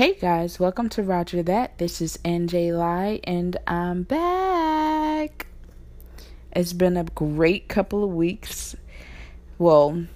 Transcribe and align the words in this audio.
Hey 0.00 0.14
guys, 0.14 0.58
welcome 0.58 0.88
to 0.88 1.02
Roger 1.02 1.42
That. 1.42 1.76
This 1.76 2.00
is 2.00 2.18
NJ 2.24 2.74
Lai 2.74 3.20
and 3.24 3.58
I'm 3.66 4.04
back. 4.04 5.46
It's 6.52 6.72
been 6.72 6.96
a 6.96 7.04
great 7.04 7.68
couple 7.68 8.02
of 8.02 8.08
weeks. 8.08 8.74
Well, 9.58 10.06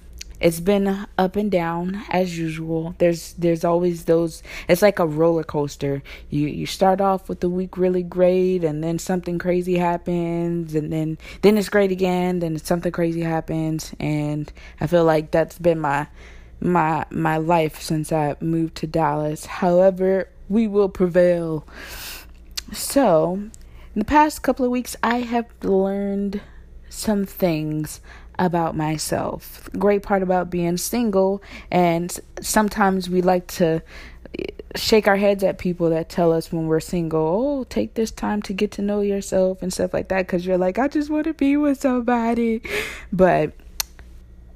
it's 0.41 0.61
been 0.61 1.07
up 1.18 1.36
and 1.36 1.50
down 1.50 2.02
as 2.09 2.39
usual. 2.39 2.95
There's 2.96 3.34
there's 3.34 3.62
always 3.62 4.07
those 4.07 4.43
it's 4.68 4.80
like 4.80 4.98
a 4.98 5.07
roller 5.07 5.45
coaster. 5.45 6.03
You 6.30 6.46
you 6.46 6.64
start 6.64 7.03
off 7.03 7.29
with 7.29 7.41
the 7.41 7.51
week 7.51 7.77
really 7.77 8.03
great 8.03 8.64
and 8.64 8.82
then 8.82 8.98
something 8.98 9.39
crazy 9.39 9.77
happens 9.77 10.75
and 10.75 10.91
then 10.91 11.19
then 11.43 11.59
it's 11.59 11.69
great 11.69 11.93
again, 11.93 12.39
then 12.39 12.57
something 12.57 12.91
crazy 12.91 13.21
happens 13.21 13.95
and 14.01 14.51
I 14.80 14.87
feel 14.87 15.05
like 15.05 15.30
that's 15.30 15.59
been 15.59 15.79
my 15.79 16.07
my 16.61 17.04
my 17.11 17.36
life 17.36 17.81
since 17.81 18.13
I 18.13 18.36
moved 18.40 18.76
to 18.76 18.86
Dallas. 18.86 19.46
However, 19.46 20.29
we 20.49 20.67
will 20.67 20.89
prevail. 20.89 21.67
So, 22.72 23.35
in 23.35 23.53
the 23.94 24.04
past 24.04 24.43
couple 24.43 24.64
of 24.64 24.71
weeks, 24.71 24.96
I 25.03 25.18
have 25.21 25.46
learned 25.63 26.40
some 26.89 27.25
things 27.27 28.00
about 28.39 28.77
myself. 28.77 29.68
Great 29.79 30.03
part 30.03 30.22
about 30.22 30.50
being 30.50 30.77
single, 30.77 31.43
and 31.71 32.19
sometimes 32.41 33.08
we 33.08 33.22
like 33.22 33.47
to 33.47 33.83
eh, 34.39 34.44
shake 34.75 35.06
our 35.06 35.16
heads 35.16 35.44
at 35.44 35.58
people 35.58 35.91
that 35.91 36.08
tell 36.08 36.33
us 36.33 36.50
when 36.52 36.66
we're 36.66 36.80
single, 36.80 37.20
oh, 37.61 37.64
take 37.64 37.94
this 37.94 38.11
time 38.11 38.42
to 38.42 38.52
get 38.52 38.72
to 38.72 38.83
know 38.83 39.00
yourself 39.00 39.62
and 39.62 39.72
stuff 39.72 39.94
like 39.94 40.08
that, 40.08 40.27
because 40.27 40.44
you're 40.44 40.58
like, 40.58 40.78
I 40.78 40.89
just 40.89 41.11
want 41.11 41.25
to 41.25 41.34
be 41.34 41.56
with 41.56 41.80
somebody. 41.80 42.62
But 43.12 43.52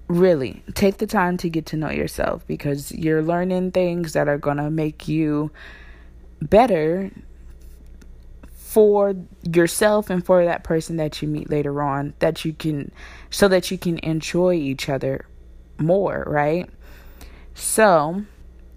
really 0.08 0.62
take 0.74 0.96
the 0.98 1.06
time 1.06 1.36
to 1.36 1.50
get 1.50 1.66
to 1.66 1.76
know 1.76 1.90
yourself 1.90 2.46
because 2.46 2.90
you're 2.92 3.22
learning 3.22 3.70
things 3.72 4.14
that 4.14 4.26
are 4.26 4.38
going 4.38 4.56
to 4.56 4.70
make 4.70 5.06
you 5.06 5.50
better 6.40 7.10
for 8.54 9.14
yourself 9.42 10.10
and 10.10 10.24
for 10.24 10.44
that 10.44 10.64
person 10.64 10.96
that 10.96 11.20
you 11.20 11.28
meet 11.28 11.50
later 11.50 11.82
on 11.82 12.14
that 12.18 12.44
you 12.44 12.52
can 12.52 12.90
so 13.30 13.48
that 13.48 13.70
you 13.70 13.78
can 13.78 13.98
enjoy 13.98 14.54
each 14.54 14.88
other 14.88 15.26
more, 15.78 16.24
right? 16.26 16.68
So, 17.54 18.24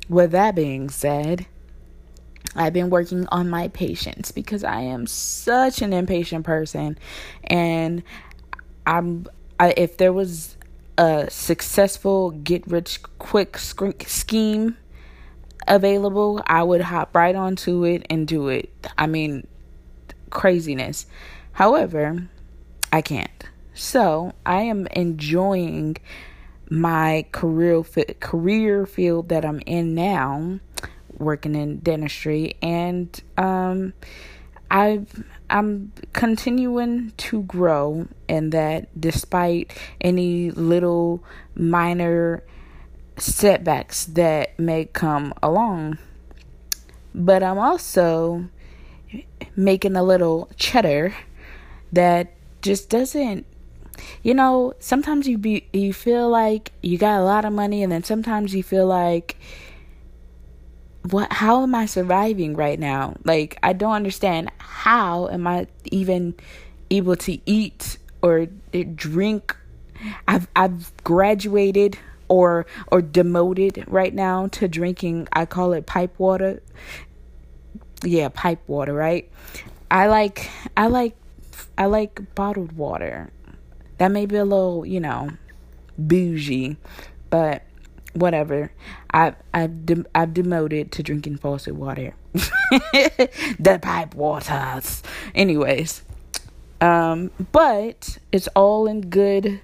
with 0.09 0.31
that 0.31 0.55
being 0.55 0.89
said, 0.89 1.45
I've 2.55 2.73
been 2.73 2.89
working 2.89 3.27
on 3.27 3.49
my 3.49 3.69
patience 3.69 4.31
because 4.31 4.63
I 4.63 4.81
am 4.81 5.07
such 5.07 5.81
an 5.81 5.93
impatient 5.93 6.45
person 6.45 6.97
and 7.45 8.03
I'm 8.85 9.27
I, 9.59 9.73
if 9.77 9.97
there 9.97 10.11
was 10.11 10.57
a 10.97 11.29
successful 11.29 12.31
get 12.31 12.67
rich 12.67 13.01
quick 13.19 13.57
scheme 13.57 14.77
available, 15.67 16.41
I 16.45 16.63
would 16.63 16.81
hop 16.81 17.15
right 17.15 17.35
onto 17.35 17.83
it 17.85 18.05
and 18.09 18.27
do 18.27 18.49
it. 18.49 18.87
I 18.97 19.07
mean, 19.07 19.47
craziness. 20.29 21.05
However, 21.53 22.27
I 22.91 23.01
can't. 23.01 23.29
So, 23.73 24.33
I 24.45 24.63
am 24.63 24.87
enjoying 24.87 25.97
my 26.69 27.25
career 27.31 27.83
career 28.19 28.85
field 28.85 29.29
that 29.29 29.45
I'm 29.45 29.59
in 29.65 29.93
now, 29.93 30.59
working 31.17 31.55
in 31.55 31.79
dentistry 31.79 32.55
and 32.61 33.21
um 33.37 33.93
I've 34.71 35.23
I'm 35.49 35.91
continuing 36.13 37.11
to 37.17 37.43
grow 37.43 38.07
and 38.29 38.53
that 38.53 38.87
despite 38.99 39.77
any 39.99 40.49
little 40.49 41.21
minor 41.53 42.41
setbacks 43.17 44.05
that 44.05 44.57
may 44.57 44.85
come 44.85 45.33
along. 45.43 45.97
But 47.13 47.43
I'm 47.43 47.59
also 47.59 48.45
making 49.57 49.97
a 49.97 50.03
little 50.03 50.49
cheddar 50.55 51.13
that 51.91 52.33
just 52.61 52.89
doesn't 52.89 53.45
you 54.23 54.33
know, 54.33 54.73
sometimes 54.79 55.27
you 55.27 55.37
be 55.37 55.67
you 55.73 55.93
feel 55.93 56.29
like 56.29 56.71
you 56.81 56.97
got 56.97 57.19
a 57.19 57.23
lot 57.23 57.45
of 57.45 57.53
money 57.53 57.83
and 57.83 57.91
then 57.91 58.03
sometimes 58.03 58.55
you 58.55 58.63
feel 58.63 58.87
like 58.87 59.37
what 61.09 61.31
how 61.31 61.63
am 61.63 61.73
I 61.73 61.85
surviving 61.85 62.55
right 62.55 62.79
now? 62.79 63.15
Like 63.23 63.57
I 63.63 63.73
don't 63.73 63.93
understand 63.93 64.51
how 64.59 65.27
am 65.29 65.47
I 65.47 65.67
even 65.85 66.35
able 66.89 67.15
to 67.15 67.39
eat 67.45 67.97
or 68.21 68.47
eh, 68.73 68.83
drink 68.95 69.55
I've 70.27 70.47
I've 70.55 70.91
graduated 71.03 71.97
or 72.27 72.65
or 72.87 73.01
demoted 73.01 73.83
right 73.87 74.13
now 74.13 74.47
to 74.47 74.67
drinking 74.67 75.27
I 75.33 75.45
call 75.45 75.73
it 75.73 75.85
pipe 75.85 76.17
water. 76.19 76.61
Yeah, 78.03 78.29
pipe 78.29 78.61
water, 78.67 78.93
right? 78.93 79.29
I 79.89 80.07
like 80.07 80.49
I 80.77 80.87
like 80.87 81.15
I 81.77 81.85
like 81.85 82.35
bottled 82.35 82.73
water. 82.73 83.31
That 83.97 84.11
may 84.11 84.25
be 84.25 84.37
a 84.37 84.45
little, 84.45 84.85
you 84.85 84.99
know, 84.99 85.29
bougie, 85.97 86.77
but 87.29 87.63
whatever. 88.13 88.71
I 89.13 89.35
I've 89.53 89.85
de- 89.85 90.05
I've 90.13 90.33
demoted 90.33 90.91
to 90.93 91.03
drinking 91.03 91.37
faucet 91.37 91.75
water, 91.75 92.13
the 92.33 93.79
pipe 93.81 94.15
waters. 94.15 95.03
Anyways, 95.35 96.03
um, 96.79 97.31
but 97.51 98.17
it's 98.31 98.47
all 98.55 98.87
in 98.87 99.01
good, 99.01 99.61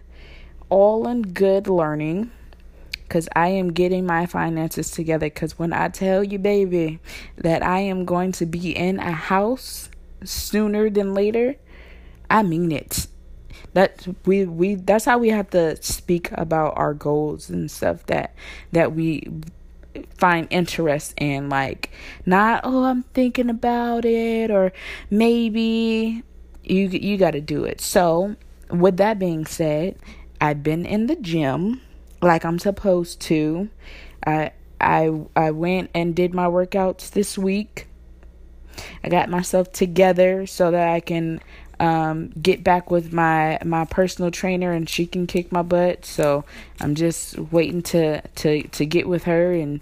all 0.69 1.07
in 1.07 1.21
good 1.21 1.67
learning. 1.67 2.31
Cause 3.09 3.29
I 3.37 3.47
am 3.47 3.71
getting 3.71 4.05
my 4.05 4.25
finances 4.25 4.91
together. 4.91 5.29
Cause 5.29 5.57
when 5.57 5.71
I 5.71 5.87
tell 5.87 6.25
you, 6.25 6.37
baby, 6.37 6.99
that 7.37 7.63
I 7.63 7.79
am 7.79 8.03
going 8.03 8.33
to 8.33 8.45
be 8.45 8.75
in 8.75 8.99
a 8.99 9.13
house 9.13 9.89
sooner 10.25 10.89
than 10.89 11.13
later, 11.13 11.55
I 12.29 12.43
mean 12.43 12.69
it 12.69 13.07
that 13.73 14.07
we 14.25 14.45
we 14.45 14.75
that's 14.75 15.05
how 15.05 15.17
we 15.17 15.29
have 15.29 15.49
to 15.51 15.81
speak 15.83 16.29
about 16.33 16.73
our 16.77 16.93
goals 16.93 17.49
and 17.49 17.69
stuff 17.69 18.05
that 18.07 18.33
that 18.71 18.93
we 18.93 19.27
find 20.15 20.47
interest 20.51 21.13
in 21.17 21.49
like 21.49 21.91
not 22.25 22.61
oh 22.63 22.83
I'm 22.85 23.03
thinking 23.13 23.49
about 23.49 24.05
it 24.05 24.51
or 24.51 24.71
maybe 25.09 26.23
you 26.69 26.87
you 26.87 27.17
got 27.17 27.31
to 27.31 27.41
do 27.41 27.63
it. 27.63 27.81
So, 27.81 28.35
with 28.69 28.97
that 28.97 29.19
being 29.19 29.45
said, 29.45 29.97
I've 30.39 30.63
been 30.63 30.85
in 30.85 31.07
the 31.07 31.15
gym 31.15 31.81
like 32.21 32.45
I'm 32.45 32.59
supposed 32.59 33.21
to. 33.21 33.69
I 34.25 34.51
I 34.79 35.21
I 35.35 35.51
went 35.51 35.91
and 35.93 36.15
did 36.15 36.33
my 36.33 36.45
workouts 36.45 37.09
this 37.11 37.37
week. 37.37 37.87
I 39.03 39.09
got 39.09 39.29
myself 39.29 39.71
together 39.71 40.45
so 40.45 40.69
that 40.71 40.89
I 40.89 40.99
can 40.99 41.39
um, 41.79 42.29
get 42.41 42.63
back 42.63 42.89
with 42.89 43.13
my 43.13 43.59
my 43.63 43.85
personal 43.85 44.31
trainer 44.31 44.71
and 44.71 44.89
she 44.89 45.05
can 45.05 45.27
kick 45.27 45.51
my 45.51 45.61
butt. 45.61 46.05
So 46.05 46.45
I'm 46.79 46.95
just 46.95 47.37
waiting 47.37 47.81
to 47.83 48.21
to 48.21 48.63
to 48.63 48.85
get 48.85 49.07
with 49.07 49.23
her 49.23 49.53
and 49.53 49.81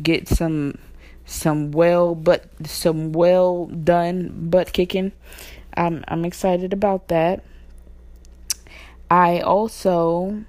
get 0.00 0.28
some 0.28 0.78
some 1.26 1.72
well 1.72 2.14
but 2.14 2.46
some 2.66 3.12
well 3.12 3.66
done 3.66 4.48
butt 4.50 4.72
kicking. 4.72 5.12
I'm 5.76 6.04
I'm 6.08 6.24
excited 6.24 6.72
about 6.72 7.08
that. 7.08 7.44
I 9.10 9.40
also 9.40 10.44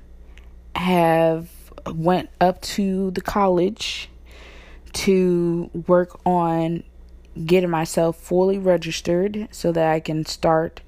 have 0.75 1.49
went 1.87 2.29
up 2.39 2.61
to 2.61 3.11
the 3.11 3.21
college 3.21 4.09
to 4.93 5.69
work 5.87 6.19
on 6.25 6.83
getting 7.43 7.69
myself 7.69 8.17
fully 8.17 8.57
registered 8.57 9.47
so 9.51 9.71
that 9.71 9.91
I 9.91 9.99
can 9.99 10.25
start 10.25 10.81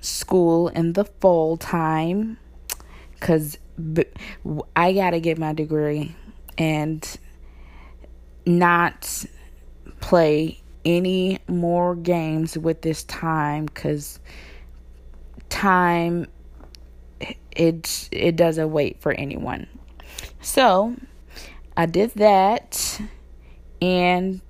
school 0.00 0.68
in 0.68 0.94
the 0.94 1.04
fall 1.04 1.56
time. 1.56 2.38
Because 3.12 3.58
I 4.76 4.92
got 4.92 5.10
to 5.10 5.20
get 5.20 5.38
my 5.38 5.52
degree 5.52 6.14
and 6.56 7.18
not 8.46 9.24
play 10.00 10.60
any 10.84 11.38
more 11.48 11.94
games 11.94 12.56
with 12.56 12.82
this 12.82 13.04
time 13.04 13.66
because 13.66 14.18
time 15.48 16.26
it 17.50 18.08
it 18.12 18.36
doesn't 18.36 18.70
wait 18.70 19.00
for 19.00 19.12
anyone. 19.12 19.66
So 20.40 20.94
i 21.76 21.86
did 21.86 22.10
that 22.16 23.00
and 23.80 24.40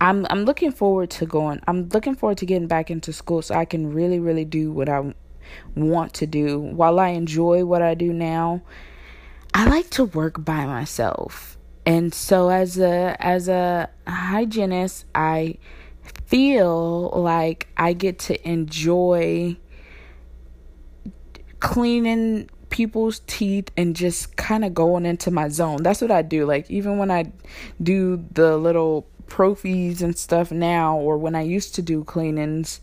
I'm 0.00 0.26
I'm 0.30 0.44
looking 0.44 0.72
forward 0.72 1.10
to 1.10 1.26
going. 1.26 1.60
I'm 1.66 1.88
looking 1.88 2.14
forward 2.14 2.38
to 2.38 2.46
getting 2.46 2.68
back 2.68 2.90
into 2.90 3.12
school 3.12 3.42
so 3.42 3.54
I 3.54 3.64
can 3.64 3.92
really 3.92 4.20
really 4.20 4.44
do 4.44 4.70
what 4.70 4.88
I 4.88 5.14
want 5.74 6.14
to 6.14 6.26
do. 6.26 6.58
While 6.58 7.00
I 7.00 7.08
enjoy 7.08 7.64
what 7.64 7.82
I 7.82 7.94
do 7.94 8.12
now, 8.12 8.62
I 9.54 9.68
like 9.68 9.90
to 9.90 10.04
work 10.04 10.44
by 10.44 10.66
myself. 10.66 11.56
And 11.84 12.14
so 12.14 12.48
as 12.50 12.78
a 12.78 13.16
as 13.18 13.48
a 13.48 13.90
hygienist, 14.06 15.06
I 15.14 15.58
feel 16.26 17.10
like 17.10 17.68
I 17.76 17.92
get 17.92 18.18
to 18.20 18.48
enjoy 18.48 19.56
cleaning 21.60 22.48
people's 22.70 23.20
teeth 23.26 23.70
and 23.76 23.96
just 23.96 24.36
kind 24.36 24.64
of 24.64 24.74
going 24.74 25.06
into 25.06 25.30
my 25.30 25.48
zone. 25.48 25.82
That's 25.82 26.00
what 26.00 26.10
I 26.10 26.22
do. 26.22 26.44
Like 26.44 26.70
even 26.70 26.98
when 26.98 27.10
I 27.10 27.32
do 27.82 28.24
the 28.32 28.56
little 28.56 29.06
prophies 29.28 30.02
and 30.02 30.16
stuff 30.16 30.50
now 30.50 30.96
or 30.96 31.18
when 31.18 31.34
I 31.34 31.42
used 31.42 31.74
to 31.76 31.82
do 31.82 32.04
cleanings 32.04 32.80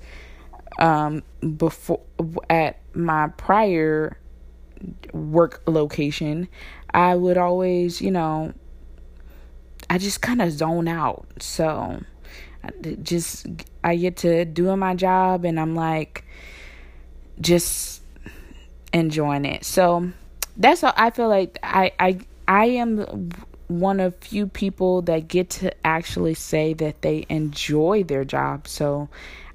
um 0.80 1.24
before 1.58 2.02
at 2.50 2.80
my 2.94 3.28
prior 3.30 4.18
work 5.14 5.62
location, 5.68 6.48
I 6.94 7.16
would 7.16 7.38
always, 7.38 8.02
you 8.02 8.12
know, 8.12 8.54
I 9.90 9.98
just 9.98 10.22
kind 10.22 10.42
of 10.42 10.52
zone 10.52 10.88
out. 10.88 11.26
So 11.40 12.02
I 12.64 12.70
just 13.02 13.48
I 13.84 13.96
get 13.96 14.18
to 14.18 14.46
doing 14.46 14.80
my 14.80 14.96
job 14.96 15.46
and 15.46 15.60
I'm 15.60 15.76
like 15.76 16.26
just 17.40 18.02
enjoying 18.94 19.46
it. 19.46 19.66
So 19.66 20.12
that's 20.58 20.84
all 20.84 20.94
I 20.96 21.10
feel 21.10 21.28
like 21.28 21.60
I 21.64 21.92
I 22.00 22.20
I 22.48 22.66
am 22.66 23.32
one 23.68 24.00
of 24.00 24.16
few 24.16 24.48
people 24.48 25.02
that 25.04 25.28
get 25.28 25.50
to 25.50 25.86
actually 25.86 26.34
say 26.34 26.74
that 26.74 27.02
they 27.02 27.26
enjoy 27.30 28.04
their 28.04 28.24
job. 28.24 28.68
So 28.68 29.10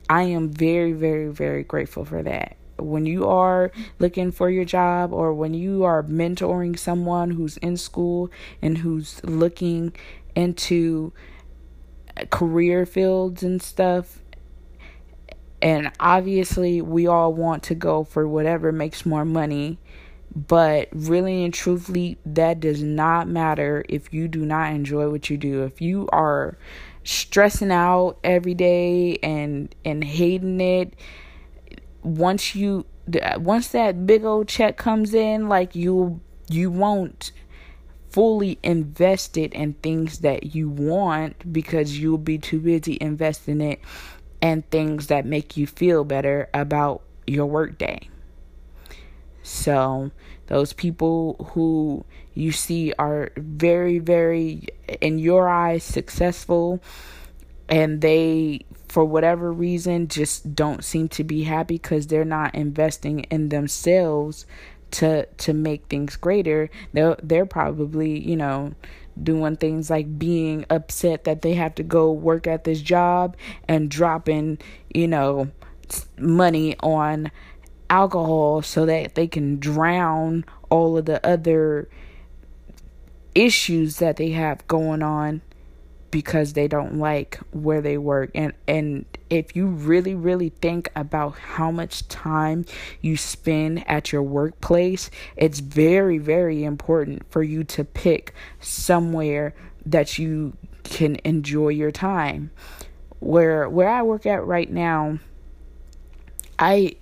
I 0.08 0.22
am 0.22 0.50
very 0.50 0.92
very 0.92 1.28
very 1.28 1.62
grateful 1.62 2.04
for 2.04 2.22
that. 2.22 2.56
When 2.78 3.04
you 3.04 3.28
are 3.28 3.72
looking 3.98 4.32
for 4.32 4.48
your 4.48 4.64
job 4.64 5.12
or 5.12 5.34
when 5.34 5.52
you 5.54 5.84
are 5.84 6.02
mentoring 6.02 6.78
someone 6.78 7.30
who's 7.30 7.58
in 7.58 7.76
school 7.76 8.30
and 8.62 8.78
who's 8.78 9.22
looking 9.22 9.92
into 10.34 11.12
career 12.30 12.86
fields 12.86 13.42
and 13.42 13.62
stuff 13.62 14.20
and 15.62 15.90
obviously 16.00 16.80
we 16.80 17.06
all 17.06 17.32
want 17.32 17.62
to 17.64 17.74
go 17.74 18.04
for 18.04 18.26
whatever 18.26 18.72
makes 18.72 19.04
more 19.04 19.24
money 19.24 19.78
but 20.34 20.88
really 20.92 21.44
and 21.44 21.52
truthfully 21.52 22.16
that 22.24 22.60
does 22.60 22.82
not 22.82 23.28
matter 23.28 23.84
if 23.88 24.12
you 24.12 24.28
do 24.28 24.44
not 24.44 24.72
enjoy 24.72 25.08
what 25.08 25.28
you 25.28 25.36
do 25.36 25.64
if 25.64 25.80
you 25.80 26.08
are 26.12 26.56
stressing 27.02 27.72
out 27.72 28.18
every 28.22 28.54
day 28.54 29.16
and 29.22 29.74
and 29.84 30.04
hating 30.04 30.60
it 30.60 30.94
once 32.02 32.54
you 32.54 32.86
once 33.38 33.68
that 33.68 34.06
big 34.06 34.24
old 34.24 34.46
check 34.46 34.76
comes 34.76 35.14
in 35.14 35.48
like 35.48 35.74
you 35.74 36.20
you 36.48 36.70
won't 36.70 37.32
fully 38.10 38.58
invested 38.62 39.52
in 39.52 39.72
things 39.74 40.18
that 40.18 40.54
you 40.54 40.68
want 40.68 41.52
because 41.52 41.98
you'll 41.98 42.18
be 42.18 42.38
too 42.38 42.60
busy 42.60 42.98
investing 43.00 43.60
it 43.60 43.80
in 44.40 44.62
things 44.62 45.06
that 45.06 45.24
make 45.24 45.56
you 45.56 45.66
feel 45.66 46.04
better 46.04 46.48
about 46.52 47.02
your 47.26 47.46
workday. 47.46 48.08
So, 49.42 50.10
those 50.46 50.72
people 50.72 51.50
who 51.52 52.04
you 52.34 52.52
see 52.52 52.92
are 52.98 53.30
very, 53.36 53.98
very, 53.98 54.66
in 55.00 55.18
your 55.18 55.48
eyes, 55.48 55.84
successful, 55.84 56.80
and 57.68 58.00
they, 58.00 58.66
for 58.88 59.04
whatever 59.04 59.52
reason, 59.52 60.08
just 60.08 60.54
don't 60.54 60.84
seem 60.84 61.08
to 61.10 61.24
be 61.24 61.44
happy 61.44 61.76
because 61.76 62.08
they're 62.08 62.24
not 62.24 62.54
investing 62.54 63.20
in 63.30 63.48
themselves 63.48 64.44
to 64.92 65.24
to 65.26 65.52
make 65.52 65.86
things 65.86 66.16
greater. 66.16 66.68
They're 66.92 67.16
they're 67.22 67.46
probably 67.46 68.18
you 68.18 68.36
know 68.36 68.74
doing 69.22 69.56
things 69.56 69.90
like 69.90 70.18
being 70.18 70.64
upset 70.70 71.24
that 71.24 71.42
they 71.42 71.54
have 71.54 71.74
to 71.76 71.82
go 71.82 72.10
work 72.10 72.46
at 72.46 72.64
this 72.64 72.80
job 72.80 73.36
and 73.68 73.90
dropping 73.90 74.58
you 74.92 75.06
know 75.06 75.50
money 76.18 76.76
on 76.80 77.30
alcohol 77.90 78.62
so 78.62 78.86
that 78.86 79.16
they 79.16 79.26
can 79.26 79.58
drown 79.58 80.44
all 80.70 80.96
of 80.96 81.04
the 81.04 81.24
other 81.26 81.88
issues 83.34 83.96
that 83.96 84.16
they 84.16 84.30
have 84.30 84.66
going 84.66 85.02
on 85.02 85.42
because 86.10 86.54
they 86.54 86.66
don't 86.66 86.98
like 86.98 87.38
where 87.52 87.80
they 87.80 87.98
work. 87.98 88.30
And 88.34 88.52
and 88.66 89.04
if 89.28 89.54
you 89.54 89.66
really 89.66 90.14
really 90.14 90.48
think 90.48 90.90
about 90.96 91.38
how 91.38 91.70
much 91.70 92.08
time 92.08 92.64
you 93.00 93.16
spend 93.16 93.88
at 93.88 94.10
your 94.10 94.22
workplace 94.24 95.08
it's 95.36 95.60
very 95.60 96.18
very 96.18 96.64
important 96.64 97.22
for 97.30 97.44
you 97.44 97.62
to 97.62 97.84
pick 97.84 98.34
somewhere 98.58 99.54
that 99.86 100.18
you 100.18 100.56
can 100.82 101.16
enjoy 101.24 101.68
your 101.68 101.92
time. 101.92 102.50
Where 103.20 103.68
where 103.68 103.88
I 103.88 104.02
work 104.02 104.26
at 104.26 104.44
right 104.44 104.70
now 104.70 105.18
I 106.58 106.96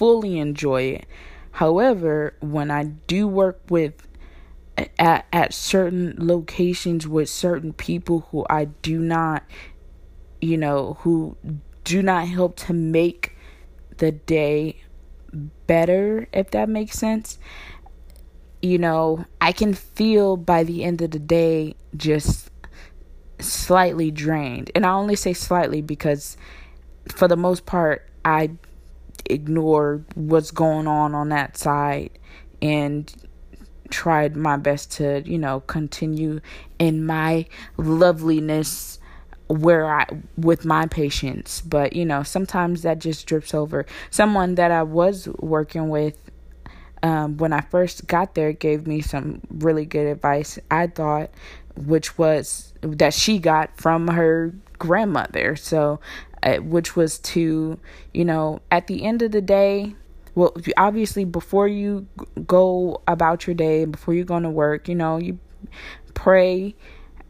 fully 0.00 0.38
enjoy 0.38 0.82
it. 0.82 1.06
However 1.50 2.34
when 2.40 2.70
I 2.70 2.84
do 2.84 3.28
work 3.28 3.60
with 3.68 4.08
at 4.98 5.26
at 5.30 5.52
certain 5.52 6.14
locations 6.16 7.06
with 7.06 7.28
certain 7.28 7.74
people 7.74 8.26
who 8.30 8.46
I 8.48 8.64
do 8.64 8.98
not 8.98 9.42
you 10.40 10.56
know 10.56 10.96
who 11.00 11.36
do 11.84 12.02
not 12.02 12.28
help 12.28 12.56
to 12.56 12.72
make 12.72 13.36
the 13.98 14.10
day 14.12 14.80
better 15.66 16.28
if 16.32 16.50
that 16.52 16.70
makes 16.70 16.96
sense 16.96 17.38
you 18.62 18.78
know 18.78 19.26
I 19.38 19.52
can 19.52 19.74
feel 19.74 20.38
by 20.38 20.64
the 20.64 20.82
end 20.82 21.02
of 21.02 21.10
the 21.10 21.18
day 21.18 21.74
just 21.94 22.50
slightly 23.38 24.10
drained. 24.10 24.70
And 24.74 24.86
I 24.86 24.92
only 24.92 25.16
say 25.16 25.32
slightly 25.32 25.82
because 25.82 26.36
for 27.08 27.28
the 27.28 27.36
most 27.36 27.66
part 27.66 28.08
I 28.24 28.50
ignore 29.26 30.04
what's 30.14 30.50
going 30.50 30.86
on 30.86 31.14
on 31.14 31.28
that 31.30 31.56
side 31.56 32.10
and 32.62 33.12
tried 33.90 34.36
my 34.36 34.56
best 34.56 34.92
to, 34.92 35.22
you 35.24 35.38
know, 35.38 35.60
continue 35.60 36.40
in 36.78 37.04
my 37.04 37.46
loveliness 37.76 38.98
where 39.48 39.92
I 39.92 40.06
with 40.36 40.64
my 40.64 40.86
patients, 40.86 41.60
but 41.60 41.94
you 41.94 42.06
know, 42.06 42.22
sometimes 42.22 42.82
that 42.82 43.00
just 43.00 43.26
drips 43.26 43.52
over. 43.52 43.84
Someone 44.10 44.54
that 44.54 44.70
I 44.70 44.84
was 44.84 45.26
working 45.38 45.88
with 45.88 46.30
um, 47.02 47.36
when 47.38 47.52
I 47.52 47.60
first 47.60 48.06
got 48.06 48.34
there 48.34 48.52
gave 48.52 48.86
me 48.86 49.00
some 49.00 49.40
really 49.50 49.86
good 49.86 50.06
advice. 50.06 50.58
I 50.70 50.86
thought, 50.86 51.30
which 51.76 52.16
was 52.16 52.72
that 52.82 53.12
she 53.12 53.38
got 53.38 53.76
from 53.76 54.08
her 54.08 54.54
grandmother. 54.78 55.56
So, 55.56 55.98
Uh, 56.42 56.56
which 56.56 56.96
was 56.96 57.18
to, 57.18 57.78
you 58.14 58.24
know, 58.24 58.60
at 58.70 58.86
the 58.86 59.04
end 59.04 59.20
of 59.20 59.30
the 59.30 59.42
day, 59.42 59.94
well 60.34 60.56
obviously 60.76 61.24
before 61.24 61.68
you 61.68 62.06
go 62.46 63.02
about 63.06 63.46
your 63.46 63.54
day 63.54 63.84
before 63.84 64.14
you're 64.14 64.24
going 64.24 64.44
to 64.44 64.48
work 64.50 64.88
you 64.88 64.94
know 64.94 65.16
you 65.16 65.36
pray 66.14 66.74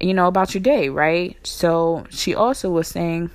you 0.00 0.14
know 0.14 0.26
about 0.26 0.54
your 0.54 0.62
day 0.62 0.88
right? 0.88 1.36
So 1.46 2.06
she 2.10 2.34
also 2.34 2.70
was 2.70 2.88
saying 2.88 3.30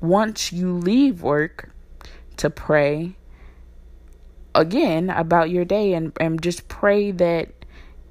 once 0.00 0.52
you 0.52 0.72
leave 0.72 1.22
work 1.22 1.70
to 2.36 2.50
pray 2.50 3.16
again 4.54 5.10
about 5.10 5.50
your 5.50 5.64
day 5.64 5.94
and 5.94 6.12
and 6.20 6.42
just 6.42 6.68
pray 6.68 7.10
that 7.12 7.64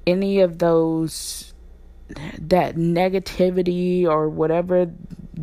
any 0.06 0.40
of 0.40 0.58
those 0.58 1.52
that 2.38 2.76
negativity 2.76 4.06
or 4.06 4.28
whatever 4.28 4.90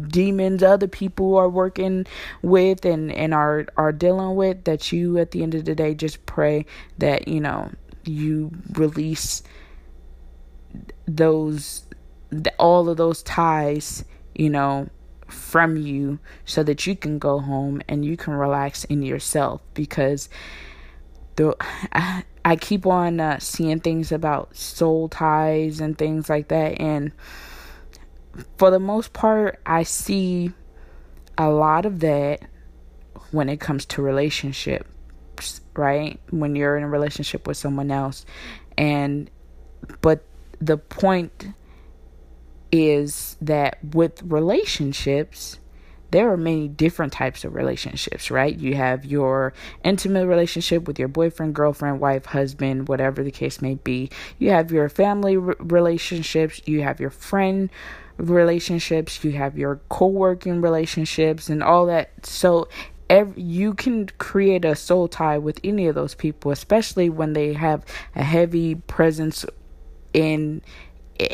demons 0.07 0.63
other 0.63 0.87
people 0.87 1.35
are 1.35 1.49
working 1.49 2.05
with 2.41 2.85
and 2.85 3.11
and 3.11 3.33
are 3.33 3.65
are 3.77 3.91
dealing 3.91 4.35
with 4.35 4.63
that 4.63 4.91
you 4.91 5.17
at 5.17 5.31
the 5.31 5.43
end 5.43 5.53
of 5.53 5.65
the 5.65 5.75
day 5.75 5.93
just 5.93 6.25
pray 6.25 6.65
that 6.97 7.27
you 7.27 7.39
know 7.39 7.69
you 8.05 8.51
release 8.73 9.43
those 11.05 11.83
all 12.57 12.89
of 12.89 12.95
those 12.97 13.21
ties 13.23 14.05
you 14.33 14.49
know 14.49 14.89
from 15.31 15.77
you 15.77 16.19
so 16.45 16.61
that 16.63 16.85
you 16.85 16.95
can 16.95 17.17
go 17.17 17.39
home 17.39 17.81
and 17.87 18.05
you 18.05 18.17
can 18.17 18.33
relax 18.33 18.83
in 18.85 19.01
yourself. 19.01 19.61
Because 19.73 20.29
the 21.35 21.55
I, 21.91 22.23
I 22.43 22.55
keep 22.55 22.87
on 22.87 23.19
uh, 23.19 23.37
seeing 23.37 23.81
things 23.81 24.11
about 24.11 24.55
soul 24.55 25.09
ties 25.09 25.79
and 25.79 25.95
things 25.95 26.27
like 26.27 26.47
that. 26.47 26.81
And 26.81 27.11
for 28.57 28.71
the 28.71 28.79
most 28.79 29.13
part 29.13 29.59
I 29.65 29.83
see 29.83 30.51
a 31.37 31.49
lot 31.49 31.85
of 31.85 31.99
that 32.01 32.41
when 33.31 33.49
it 33.49 33.59
comes 33.59 33.85
to 33.85 34.01
relationships 34.01 34.87
right? 35.75 36.19
When 36.29 36.55
you're 36.55 36.77
in 36.77 36.83
a 36.83 36.89
relationship 36.89 37.47
with 37.47 37.57
someone 37.57 37.91
else. 37.91 38.25
And 38.77 39.29
but 40.01 40.23
the 40.59 40.77
point 40.77 41.47
is 42.71 43.37
that 43.41 43.77
with 43.93 44.21
relationships 44.23 45.59
there 46.11 46.31
are 46.31 46.37
many 46.37 46.67
different 46.67 47.13
types 47.13 47.43
of 47.45 47.55
relationships, 47.55 48.29
right? 48.29 48.57
You 48.57 48.75
have 48.75 49.05
your 49.05 49.53
intimate 49.83 50.27
relationship 50.27 50.87
with 50.87 50.99
your 50.99 51.07
boyfriend, 51.07 51.55
girlfriend, 51.55 51.99
wife, 51.99 52.25
husband, 52.25 52.87
whatever 52.87 53.23
the 53.23 53.31
case 53.31 53.61
may 53.61 53.75
be. 53.75 54.09
You 54.37 54.49
have 54.51 54.71
your 54.71 54.89
family 54.89 55.37
relationships, 55.37 56.61
you 56.65 56.81
have 56.83 56.99
your 56.99 57.09
friend 57.09 57.69
relationships, 58.17 59.23
you 59.23 59.31
have 59.31 59.57
your 59.57 59.81
co 59.89 60.07
working 60.07 60.61
relationships, 60.61 61.49
and 61.49 61.63
all 61.63 61.85
that. 61.87 62.25
So 62.25 62.67
every, 63.09 63.41
you 63.41 63.73
can 63.73 64.07
create 64.17 64.65
a 64.65 64.75
soul 64.75 65.07
tie 65.07 65.37
with 65.37 65.59
any 65.63 65.87
of 65.87 65.95
those 65.95 66.13
people, 66.13 66.51
especially 66.51 67.09
when 67.09 67.33
they 67.33 67.53
have 67.53 67.85
a 68.15 68.23
heavy 68.23 68.75
presence 68.75 69.45
in 70.13 70.61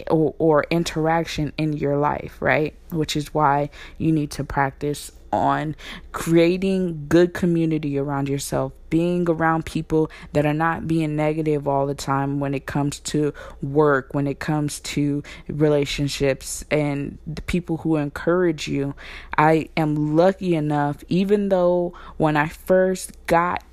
or, 0.10 0.36
or 0.38 0.66
interaction 0.70 1.54
in 1.58 1.74
your 1.74 1.98
life, 1.98 2.42
right? 2.42 2.76
Which 2.92 3.16
is 3.16 3.34
why 3.34 3.70
you 3.98 4.12
need 4.12 4.32
to 4.32 4.44
practice 4.44 5.12
on 5.32 5.76
creating 6.12 7.06
good 7.08 7.34
community 7.34 7.98
around 7.98 8.30
yourself, 8.30 8.72
being 8.90 9.30
around 9.30 9.66
people 9.66 10.10
that 10.34 10.46
are 10.46 10.54
not 10.54 10.88
being 10.88 11.16
negative 11.16 11.68
all 11.68 11.86
the 11.86 11.96
time 11.96 12.40
when 12.40 12.54
it 12.54 12.66
comes 12.66 13.00
to 13.00 13.34
work, 13.62 14.14
when 14.14 14.28
it 14.28 14.40
comes 14.40 14.80
to 14.80 15.22
relationships, 15.48 16.64
and 16.72 17.18
the 17.28 17.42
people 17.42 17.78
who 17.78 17.98
encourage 17.98 18.68
you. 18.68 18.96
I 19.38 19.70
am 19.76 20.16
lucky 20.16 20.56
enough, 20.56 21.04
even 21.10 21.50
though 21.50 21.94
when 22.18 22.38
I 22.38 22.48
first 22.48 23.12
got 23.28 23.64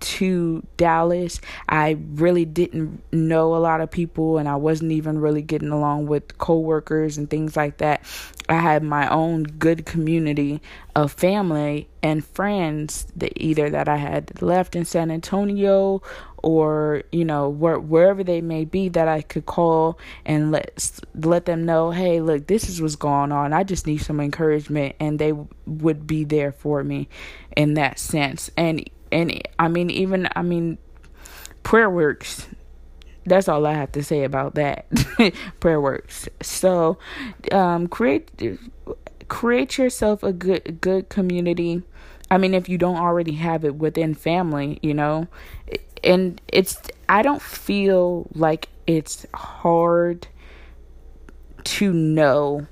to 0.00 0.66
Dallas, 0.76 1.40
I 1.68 1.96
really 2.14 2.44
didn't 2.44 3.02
know 3.12 3.54
a 3.54 3.58
lot 3.58 3.80
of 3.80 3.90
people 3.90 4.38
and 4.38 4.48
I 4.48 4.56
wasn't 4.56 4.92
even 4.92 5.18
really 5.18 5.42
getting 5.42 5.70
along 5.70 6.06
with 6.06 6.38
coworkers 6.38 7.18
and 7.18 7.28
things 7.28 7.56
like 7.56 7.78
that. 7.78 8.04
I 8.48 8.56
had 8.56 8.82
my 8.82 9.08
own 9.08 9.44
good 9.44 9.86
community 9.86 10.60
of 10.94 11.12
family 11.12 11.88
and 12.02 12.24
friends 12.24 13.06
that 13.16 13.32
either 13.42 13.70
that 13.70 13.88
I 13.88 13.96
had 13.96 14.42
left 14.42 14.76
in 14.76 14.84
San 14.84 15.10
Antonio 15.10 16.02
or 16.44 17.02
you 17.10 17.24
know 17.24 17.48
where, 17.48 17.78
wherever 17.78 18.22
they 18.22 18.42
may 18.42 18.66
be 18.66 18.90
that 18.90 19.08
I 19.08 19.22
could 19.22 19.46
call 19.46 19.98
and 20.26 20.52
let 20.52 21.00
let 21.14 21.46
them 21.46 21.64
know 21.64 21.90
hey 21.90 22.20
look 22.20 22.46
this 22.46 22.68
is 22.68 22.82
what's 22.82 22.96
going 22.96 23.32
on. 23.32 23.54
I 23.54 23.64
just 23.64 23.86
need 23.86 23.98
some 23.98 24.20
encouragement 24.20 24.94
and 25.00 25.18
they 25.18 25.32
would 25.66 26.06
be 26.06 26.24
there 26.24 26.52
for 26.52 26.84
me 26.84 27.08
in 27.56 27.74
that 27.74 27.98
sense. 27.98 28.50
And 28.56 28.88
and 29.14 29.40
I 29.60 29.68
mean, 29.68 29.90
even 29.90 30.28
I 30.34 30.42
mean, 30.42 30.76
prayer 31.62 31.88
works. 31.88 32.48
That's 33.24 33.48
all 33.48 33.64
I 33.64 33.72
have 33.72 33.92
to 33.92 34.02
say 34.02 34.24
about 34.24 34.56
that. 34.56 34.86
prayer 35.60 35.80
works. 35.80 36.28
So, 36.42 36.98
um, 37.52 37.86
create 37.86 38.28
create 39.28 39.78
yourself 39.78 40.24
a 40.24 40.32
good 40.32 40.80
good 40.80 41.08
community. 41.08 41.82
I 42.28 42.38
mean, 42.38 42.54
if 42.54 42.68
you 42.68 42.76
don't 42.76 42.96
already 42.96 43.34
have 43.34 43.64
it 43.64 43.76
within 43.76 44.14
family, 44.14 44.80
you 44.82 44.92
know, 44.92 45.28
and 46.02 46.40
it's 46.48 46.76
I 47.08 47.22
don't 47.22 47.40
feel 47.40 48.26
like 48.34 48.68
it's 48.88 49.24
hard 49.32 50.26
to 51.62 51.92
know 51.92 52.66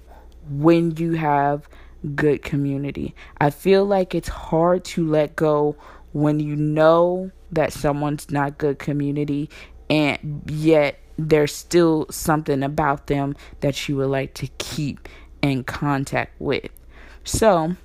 when 0.50 0.96
you 0.96 1.12
have 1.12 1.68
good 2.16 2.42
community. 2.42 3.14
I 3.40 3.50
feel 3.50 3.84
like 3.84 4.12
it's 4.12 4.28
hard 4.28 4.84
to 4.86 5.06
let 5.08 5.36
go 5.36 5.76
when 6.12 6.40
you 6.40 6.56
know 6.56 7.30
that 7.50 7.72
someone's 7.72 8.30
not 8.30 8.58
good 8.58 8.78
community 8.78 9.50
and 9.90 10.42
yet 10.46 10.98
there's 11.18 11.54
still 11.54 12.06
something 12.10 12.62
about 12.62 13.06
them 13.06 13.36
that 13.60 13.88
you 13.88 13.96
would 13.96 14.08
like 14.08 14.34
to 14.34 14.46
keep 14.58 15.08
in 15.42 15.64
contact 15.64 16.32
with. 16.40 16.70
So, 17.24 17.76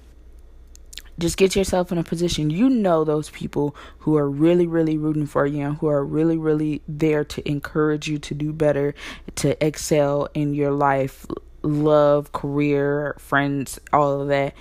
just 1.20 1.38
get 1.38 1.56
yourself 1.56 1.92
in 1.92 1.98
a 1.98 2.04
position 2.04 2.50
you 2.50 2.70
know 2.70 3.04
those 3.04 3.30
people 3.32 3.76
who 4.00 4.16
are 4.18 4.30
really 4.30 4.68
really 4.68 4.98
rooting 4.98 5.26
for 5.26 5.46
you 5.46 5.66
and 5.66 5.78
who 5.78 5.88
are 5.88 6.06
really 6.06 6.38
really 6.38 6.82
there 6.88 7.24
to 7.24 7.48
encourage 7.50 8.08
you 8.08 8.20
to 8.20 8.36
do 8.36 8.54
better 8.54 8.94
to 9.36 9.66
excel 9.66 10.28
in 10.36 10.54
your 10.54 10.72
life 10.72 11.26
love 11.64 12.32
career 12.34 13.16
friends 13.18 13.80
all 13.92 14.22
of 14.22 14.28
that 14.28 14.54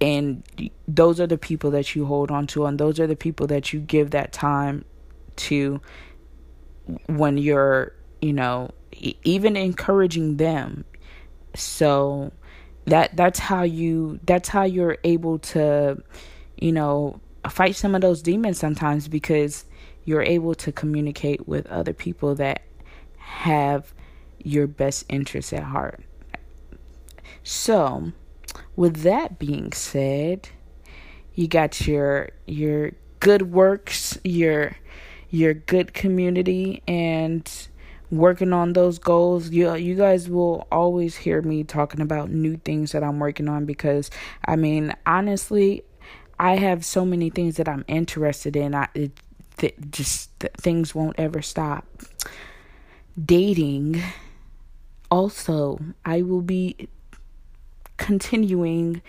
and 0.00 0.42
those 0.86 1.20
are 1.20 1.26
the 1.26 1.38
people 1.38 1.70
that 1.70 1.94
you 1.94 2.06
hold 2.06 2.30
on 2.30 2.46
to 2.48 2.66
and 2.66 2.78
those 2.78 2.98
are 3.00 3.06
the 3.06 3.16
people 3.16 3.46
that 3.46 3.72
you 3.72 3.80
give 3.80 4.10
that 4.10 4.32
time 4.32 4.84
to 5.36 5.80
when 7.06 7.38
you're 7.38 7.94
you 8.20 8.32
know 8.32 8.70
even 9.24 9.56
encouraging 9.56 10.36
them. 10.36 10.84
So 11.54 12.32
that 12.86 13.16
that's 13.16 13.38
how 13.38 13.62
you 13.62 14.20
that's 14.24 14.48
how 14.48 14.64
you're 14.64 14.98
able 15.04 15.38
to 15.38 16.02
you 16.56 16.72
know 16.72 17.20
fight 17.48 17.76
some 17.76 17.94
of 17.94 18.00
those 18.00 18.22
demons 18.22 18.58
sometimes 18.58 19.08
because 19.08 19.64
you're 20.04 20.22
able 20.22 20.54
to 20.54 20.72
communicate 20.72 21.46
with 21.48 21.66
other 21.66 21.92
people 21.92 22.34
that 22.34 22.62
have 23.16 23.94
your 24.38 24.66
best 24.66 25.06
interests 25.08 25.52
at 25.52 25.62
heart. 25.62 26.02
So 27.42 28.12
with 28.76 29.02
that 29.02 29.38
being 29.38 29.72
said, 29.72 30.48
you 31.34 31.48
got 31.48 31.86
your 31.86 32.30
your 32.46 32.92
good 33.20 33.52
works, 33.52 34.18
your 34.24 34.76
your 35.30 35.54
good 35.54 35.94
community 35.94 36.82
and 36.86 37.68
working 38.10 38.52
on 38.52 38.72
those 38.72 38.98
goals. 38.98 39.50
You 39.50 39.74
you 39.74 39.94
guys 39.94 40.28
will 40.28 40.66
always 40.70 41.16
hear 41.16 41.42
me 41.42 41.64
talking 41.64 42.00
about 42.00 42.30
new 42.30 42.56
things 42.58 42.92
that 42.92 43.02
I'm 43.02 43.18
working 43.18 43.48
on 43.48 43.64
because 43.64 44.10
I 44.44 44.56
mean, 44.56 44.94
honestly, 45.06 45.82
I 46.38 46.56
have 46.56 46.84
so 46.84 47.04
many 47.04 47.30
things 47.30 47.56
that 47.56 47.68
I'm 47.68 47.84
interested 47.88 48.56
in. 48.56 48.74
I 48.74 48.88
it, 48.94 49.12
th- 49.56 49.76
just 49.90 50.38
th- 50.40 50.52
things 50.54 50.94
won't 50.94 51.18
ever 51.18 51.42
stop. 51.42 51.86
Dating 53.22 54.02
also, 55.10 55.78
I 56.04 56.22
will 56.22 56.42
be 56.42 56.88
continuing. 57.96 59.02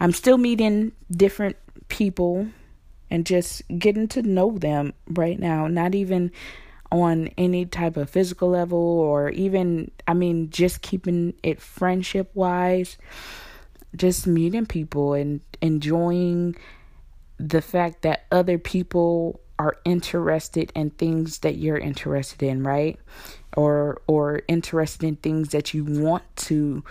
I'm 0.00 0.12
still 0.12 0.38
meeting 0.38 0.92
different 1.10 1.56
people 1.88 2.48
and 3.10 3.26
just 3.26 3.62
getting 3.78 4.08
to 4.08 4.22
know 4.22 4.58
them 4.58 4.94
right 5.08 5.38
now. 5.38 5.66
Not 5.66 5.94
even 5.94 6.32
on 6.90 7.28
any 7.38 7.64
type 7.64 7.96
of 7.96 8.10
physical 8.10 8.50
level 8.50 8.78
or 8.78 9.30
even, 9.30 9.90
I 10.06 10.14
mean, 10.14 10.50
just 10.50 10.82
keeping 10.82 11.34
it 11.42 11.60
friendship 11.60 12.30
wise. 12.34 12.98
Just 13.94 14.26
meeting 14.26 14.66
people 14.66 15.12
and 15.12 15.40
enjoying 15.60 16.56
the 17.38 17.60
fact 17.60 18.02
that 18.02 18.24
other 18.30 18.58
people 18.58 19.40
are 19.58 19.76
interested 19.84 20.72
in 20.74 20.90
things 20.90 21.38
that 21.38 21.56
you're 21.56 21.78
interested 21.78 22.42
in, 22.42 22.62
right? 22.62 22.98
Or 23.56 24.00
or 24.06 24.42
interested 24.48 25.06
in 25.06 25.16
things 25.16 25.50
that 25.50 25.74
you 25.74 25.84
want 25.84 26.24
to 26.48 26.82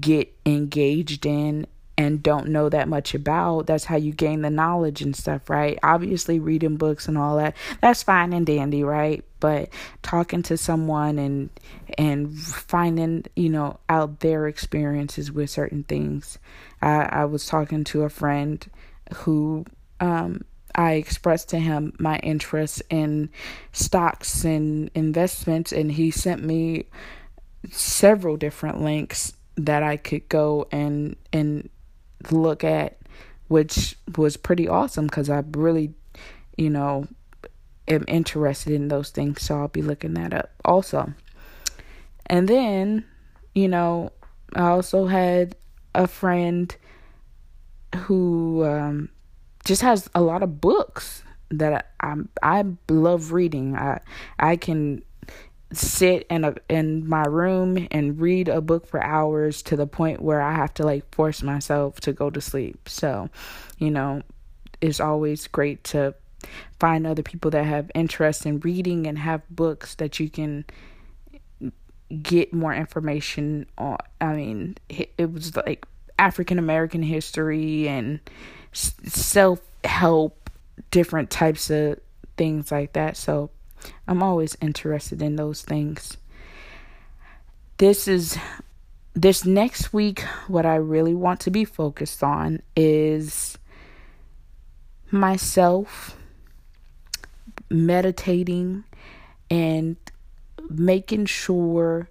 get 0.00 0.32
engaged 0.44 1.26
in 1.26 1.66
and 1.98 2.22
don't 2.22 2.48
know 2.48 2.68
that 2.68 2.88
much 2.88 3.14
about 3.14 3.66
that's 3.66 3.84
how 3.84 3.96
you 3.96 4.12
gain 4.12 4.42
the 4.42 4.50
knowledge 4.50 5.00
and 5.00 5.16
stuff 5.16 5.48
right? 5.48 5.78
Obviously 5.82 6.38
reading 6.38 6.76
books 6.76 7.08
and 7.08 7.16
all 7.16 7.36
that 7.36 7.56
that's 7.80 8.02
fine 8.02 8.32
and 8.32 8.46
dandy 8.46 8.84
right? 8.84 9.24
But 9.40 9.70
talking 10.02 10.42
to 10.44 10.56
someone 10.56 11.18
and 11.18 11.50
and 11.96 12.38
finding 12.38 13.24
you 13.34 13.48
know 13.48 13.78
out 13.88 14.20
their 14.20 14.46
experiences 14.46 15.32
with 15.32 15.50
certain 15.50 15.84
things. 15.84 16.38
I 16.82 17.02
i 17.04 17.24
was 17.24 17.46
talking 17.46 17.84
to 17.84 18.02
a 18.02 18.10
friend 18.10 18.68
who 19.14 19.64
um 20.00 20.42
I 20.78 20.92
expressed 20.94 21.48
to 21.50 21.58
him 21.58 21.94
my 21.98 22.18
interest 22.18 22.82
in 22.90 23.30
stocks 23.72 24.44
and 24.44 24.90
investments, 24.94 25.72
and 25.72 25.90
he 25.90 26.10
sent 26.10 26.44
me 26.44 26.84
several 27.70 28.36
different 28.36 28.82
links 28.82 29.32
that 29.56 29.82
I 29.82 29.96
could 29.96 30.28
go 30.28 30.66
and 30.70 31.16
and 31.32 31.68
look 32.30 32.64
at, 32.64 32.98
which 33.48 33.96
was 34.16 34.36
pretty 34.36 34.68
awesome 34.68 35.06
because 35.06 35.30
I 35.30 35.42
really, 35.52 35.94
you 36.56 36.70
know, 36.70 37.08
am 37.88 38.04
interested 38.08 38.72
in 38.72 38.88
those 38.88 39.10
things. 39.10 39.42
So 39.42 39.58
I'll 39.58 39.68
be 39.68 39.82
looking 39.82 40.14
that 40.14 40.34
up 40.34 40.50
also. 40.64 41.12
And 42.26 42.48
then, 42.48 43.04
you 43.54 43.68
know, 43.68 44.12
I 44.54 44.68
also 44.68 45.06
had 45.06 45.56
a 45.94 46.06
friend 46.06 46.74
who 47.94 48.64
um, 48.64 49.08
just 49.64 49.82
has 49.82 50.10
a 50.14 50.20
lot 50.20 50.42
of 50.42 50.60
books 50.60 51.22
that 51.50 51.92
I, 52.00 52.14
I 52.42 52.58
I 52.58 52.64
love 52.88 53.32
reading. 53.32 53.76
I 53.76 54.00
I 54.38 54.56
can 54.56 55.02
sit 55.76 56.26
in 56.28 56.44
a 56.44 56.54
in 56.68 57.08
my 57.08 57.24
room 57.24 57.88
and 57.90 58.20
read 58.20 58.48
a 58.48 58.60
book 58.60 58.86
for 58.86 59.02
hours 59.02 59.62
to 59.62 59.76
the 59.76 59.86
point 59.86 60.20
where 60.20 60.40
I 60.40 60.54
have 60.54 60.74
to 60.74 60.84
like 60.84 61.14
force 61.14 61.42
myself 61.42 62.00
to 62.00 62.12
go 62.12 62.30
to 62.30 62.40
sleep. 62.40 62.88
So, 62.88 63.30
you 63.78 63.90
know, 63.90 64.22
it's 64.80 65.00
always 65.00 65.46
great 65.46 65.84
to 65.84 66.14
find 66.78 67.06
other 67.06 67.22
people 67.22 67.50
that 67.52 67.64
have 67.64 67.90
interest 67.94 68.46
in 68.46 68.60
reading 68.60 69.06
and 69.06 69.18
have 69.18 69.42
books 69.50 69.94
that 69.96 70.20
you 70.20 70.28
can 70.28 70.64
get 72.22 72.52
more 72.52 72.74
information 72.74 73.66
on. 73.78 73.98
I 74.20 74.32
mean, 74.34 74.76
it 74.88 75.32
was 75.32 75.56
like 75.56 75.86
African 76.18 76.58
American 76.58 77.02
history 77.02 77.88
and 77.88 78.20
self 78.72 79.60
help, 79.84 80.50
different 80.90 81.30
types 81.30 81.70
of 81.70 81.98
things 82.36 82.70
like 82.70 82.92
that. 82.94 83.16
So 83.16 83.50
I'm 84.06 84.22
always 84.22 84.56
interested 84.60 85.22
in 85.22 85.36
those 85.36 85.62
things. 85.62 86.16
This 87.78 88.08
is 88.08 88.38
this 89.14 89.44
next 89.44 89.92
week 89.92 90.20
what 90.46 90.66
I 90.66 90.76
really 90.76 91.14
want 91.14 91.40
to 91.40 91.50
be 91.50 91.64
focused 91.64 92.22
on 92.22 92.62
is 92.76 93.56
myself 95.10 96.16
meditating 97.70 98.84
and 99.50 99.96
making 100.68 101.26
sure 101.26 102.10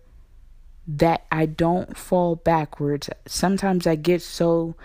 that 0.88 1.26
I 1.32 1.46
don't 1.46 1.98
fall 1.98 2.36
backwards. 2.36 3.10
Sometimes 3.26 3.88
I 3.88 3.96
get 3.96 4.22
so 4.22 4.76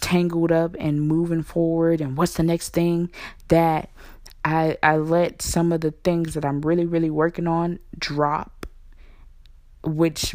tangled 0.00 0.52
up 0.52 0.76
and 0.78 1.02
moving 1.02 1.42
forward 1.42 2.00
and 2.00 2.16
what's 2.16 2.34
the 2.34 2.42
next 2.42 2.70
thing 2.70 3.10
that 3.48 3.90
I 4.44 4.76
I 4.82 4.96
let 4.96 5.42
some 5.42 5.72
of 5.72 5.80
the 5.80 5.90
things 5.90 6.34
that 6.34 6.44
I'm 6.44 6.60
really 6.60 6.86
really 6.86 7.10
working 7.10 7.46
on 7.46 7.78
drop 7.98 8.66
which 9.84 10.34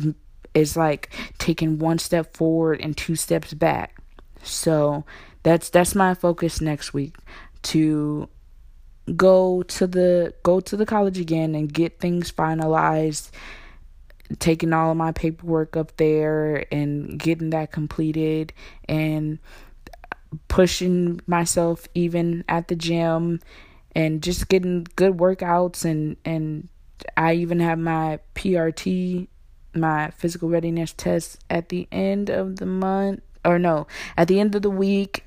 is 0.54 0.76
like 0.78 1.12
taking 1.38 1.80
one 1.80 2.00
step 2.00 2.36
forward 2.36 2.80
and 2.82 2.96
two 2.96 3.16
steps 3.16 3.54
back. 3.54 4.02
So 4.44 5.06
that's 5.44 5.70
that's 5.70 5.96
my 5.96 6.14
focus 6.14 6.62
next 6.62 6.94
week 6.94 7.16
to 7.64 8.30
go 9.16 9.64
to 9.64 9.88
the 9.88 10.34
go 10.44 10.60
to 10.60 10.78
the 10.78 10.86
college 10.86 11.20
again 11.20 11.56
and 11.56 11.74
get 11.74 12.00
things 12.00 12.32
finalized 12.32 13.32
taking 14.38 14.74
all 14.74 14.92
of 14.92 14.98
my 14.98 15.12
paperwork 15.12 15.76
up 15.76 15.98
there 15.98 16.66
and 16.72 17.18
getting 17.18 17.50
that 17.50 17.72
completed 17.72 18.54
and 18.88 19.40
pushing 20.48 21.20
myself 21.26 21.88
even 21.96 22.44
at 22.48 22.68
the 22.68 22.76
gym 22.76 23.40
and 23.96 24.22
just 24.22 24.48
getting 24.50 24.86
good 24.96 25.18
workouts 25.18 25.86
and 25.86 26.18
and 26.26 26.70
I 27.18 27.34
even 27.34 27.60
have 27.60 27.80
my 27.80 28.20
PRT 28.36 29.28
my 29.74 30.10
physical 30.12 30.50
readiness 30.50 30.94
test 30.94 31.40
at 31.50 31.70
the 31.70 31.88
end 31.92 32.30
of 32.30 32.58
the 32.58 32.66
month 32.66 33.22
or 33.46 33.60
no 33.60 33.88
at 34.18 34.28
the 34.28 34.40
end 34.40 34.56
of 34.56 34.62
the 34.62 34.70
week 34.70 35.26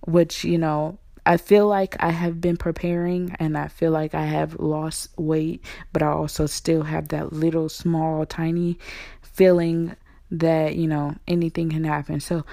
which 0.00 0.44
you 0.44 0.58
know 0.58 0.98
I 1.24 1.36
feel 1.36 1.68
like 1.68 1.96
I 2.00 2.10
have 2.10 2.40
been 2.40 2.56
preparing 2.56 3.36
and 3.38 3.56
I 3.56 3.68
feel 3.68 3.92
like 3.92 4.14
I 4.14 4.24
have 4.24 4.58
lost 4.58 5.10
weight, 5.16 5.64
but 5.92 6.02
I 6.02 6.08
also 6.08 6.46
still 6.46 6.82
have 6.82 7.08
that 7.08 7.32
little 7.32 7.68
small 7.68 8.26
tiny 8.26 8.78
feeling 9.22 9.94
that, 10.32 10.74
you 10.74 10.88
know, 10.88 11.14
anything 11.28 11.70
can 11.70 11.84
happen. 11.84 12.18
So 12.18 12.44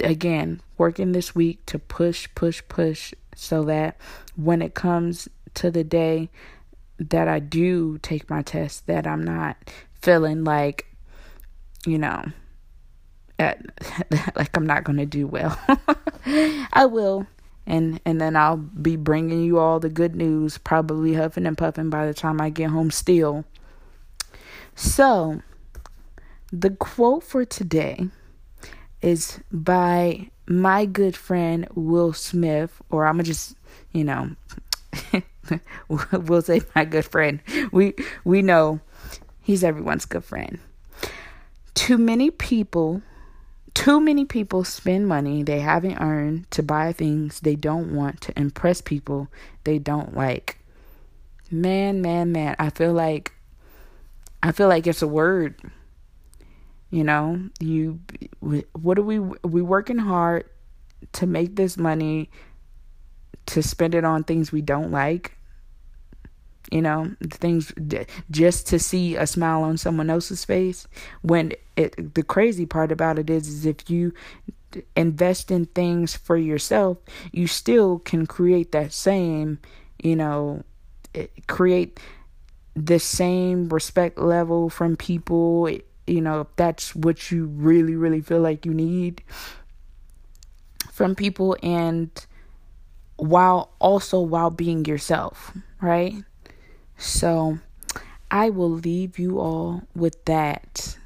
again, 0.00 0.62
working 0.78 1.12
this 1.12 1.34
week 1.34 1.66
to 1.66 1.78
push, 1.78 2.28
push, 2.34 2.62
push 2.68 3.12
so 3.34 3.64
that 3.64 3.96
when 4.36 4.62
it 4.62 4.74
comes 4.74 5.28
to 5.54 5.70
the 5.70 5.84
day 5.84 6.30
that 6.98 7.28
I 7.28 7.38
do 7.38 7.98
take 7.98 8.30
my 8.30 8.42
test 8.42 8.86
that 8.86 9.06
I'm 9.06 9.22
not 9.22 9.56
feeling 10.00 10.44
like, 10.44 10.86
you 11.86 11.98
know, 11.98 12.24
at, 13.38 13.62
like 14.36 14.56
I'm 14.56 14.66
not 14.66 14.84
going 14.84 14.98
to 14.98 15.06
do 15.06 15.26
well. 15.26 15.58
I 16.72 16.86
will 16.86 17.26
and 17.66 18.00
and 18.04 18.20
then 18.20 18.36
I'll 18.36 18.56
be 18.56 18.96
bringing 18.96 19.42
you 19.42 19.58
all 19.58 19.80
the 19.80 19.88
good 19.88 20.14
news, 20.14 20.58
probably 20.58 21.14
huffing 21.14 21.46
and 21.46 21.56
puffing 21.56 21.90
by 21.90 22.06
the 22.06 22.14
time 22.14 22.40
I 22.40 22.50
get 22.50 22.70
home 22.70 22.90
still. 22.90 23.44
So, 24.74 25.42
the 26.52 26.70
quote 26.70 27.22
for 27.22 27.44
today 27.44 28.08
is 29.00 29.40
by 29.50 30.30
my 30.46 30.84
good 30.84 31.16
friend 31.16 31.66
Will 31.74 32.12
Smith, 32.12 32.80
or 32.90 33.06
I'm 33.06 33.14
gonna 33.14 33.24
just, 33.24 33.56
you 33.92 34.04
know, 34.04 34.30
we'll 35.88 36.42
say 36.42 36.62
my 36.74 36.84
good 36.84 37.04
friend. 37.04 37.40
We 37.72 37.94
we 38.24 38.42
know 38.42 38.80
he's 39.42 39.64
everyone's 39.64 40.04
good 40.04 40.24
friend. 40.24 40.58
Too 41.74 41.98
many 41.98 42.30
people 42.30 43.02
too 43.74 44.00
many 44.00 44.24
people 44.24 44.62
spend 44.62 45.08
money 45.08 45.42
they 45.42 45.58
haven't 45.58 46.00
earned 46.00 46.48
to 46.52 46.62
buy 46.62 46.92
things 46.92 47.40
they 47.40 47.56
don't 47.56 47.94
want 47.94 48.20
to 48.22 48.38
impress 48.38 48.80
people 48.80 49.28
they 49.64 49.78
don't 49.78 50.14
like. 50.14 50.58
Man, 51.50 52.00
man, 52.00 52.32
man, 52.32 52.54
I 52.58 52.70
feel 52.70 52.92
like 52.92 53.32
I 54.42 54.52
feel 54.52 54.68
like 54.68 54.86
it's 54.86 55.02
a 55.02 55.08
word. 55.08 55.56
You 56.94 57.02
know, 57.02 57.50
you 57.58 57.98
what 58.70 59.00
are 59.00 59.02
we 59.02 59.18
we 59.18 59.62
working 59.62 59.98
hard 59.98 60.44
to 61.14 61.26
make 61.26 61.56
this 61.56 61.76
money 61.76 62.30
to 63.46 63.64
spend 63.64 63.96
it 63.96 64.04
on 64.04 64.22
things 64.22 64.52
we 64.52 64.62
don't 64.62 64.92
like 64.92 65.36
you 66.70 66.80
know 66.80 67.10
things 67.24 67.72
just 68.30 68.68
to 68.68 68.78
see 68.78 69.16
a 69.16 69.26
smile 69.26 69.64
on 69.64 69.76
someone 69.76 70.08
else's 70.08 70.44
face 70.44 70.86
when 71.22 71.52
it 71.76 72.14
the 72.14 72.22
crazy 72.22 72.64
part 72.64 72.92
about 72.92 73.18
it 73.18 73.28
is 73.28 73.48
is 73.48 73.66
if 73.66 73.90
you 73.90 74.14
invest 74.94 75.50
in 75.50 75.66
things 75.66 76.14
for 76.16 76.36
yourself 76.36 76.96
you 77.32 77.48
still 77.48 77.98
can 77.98 78.24
create 78.24 78.70
that 78.70 78.92
same 78.92 79.58
you 80.00 80.14
know 80.14 80.62
create 81.48 81.98
the 82.76 83.00
same 83.00 83.68
respect 83.68 84.16
level 84.16 84.70
from 84.70 84.96
people 84.96 85.68
you 86.06 86.20
know 86.20 86.46
that's 86.56 86.94
what 86.94 87.30
you 87.30 87.46
really 87.46 87.94
really 87.94 88.20
feel 88.20 88.40
like 88.40 88.66
you 88.66 88.74
need 88.74 89.22
from 90.90 91.14
people 91.14 91.56
and 91.62 92.26
while 93.16 93.72
also 93.78 94.20
while 94.20 94.50
being 94.50 94.84
yourself 94.84 95.56
right 95.80 96.14
so 96.96 97.58
I 98.34 98.50
will 98.50 98.70
leave 98.70 99.16
you 99.18 99.38
all 99.38 99.82
with 99.94 100.24
that. 100.24 100.96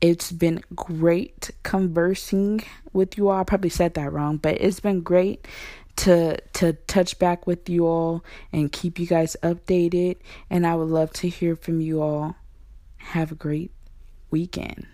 It's 0.00 0.30
been 0.30 0.62
great 0.74 1.50
conversing 1.64 2.62
with 2.92 3.18
you 3.18 3.28
all. 3.28 3.40
I 3.40 3.42
probably 3.42 3.70
said 3.70 3.94
that 3.94 4.12
wrong, 4.12 4.36
but 4.36 4.60
it's 4.60 4.78
been 4.78 5.00
great 5.00 5.48
to 5.96 6.36
to 6.52 6.74
touch 6.86 7.18
back 7.18 7.46
with 7.48 7.68
you 7.68 7.86
all 7.86 8.22
and 8.52 8.70
keep 8.70 8.98
you 8.98 9.06
guys 9.06 9.34
updated 9.42 10.18
and 10.50 10.66
I 10.66 10.76
would 10.76 10.88
love 10.88 11.12
to 11.14 11.28
hear 11.28 11.56
from 11.56 11.80
you 11.80 12.02
all. 12.02 12.36
Have 12.98 13.32
a 13.32 13.34
great 13.34 13.72
weekend. 14.30 14.86